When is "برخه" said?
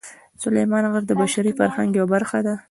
2.13-2.39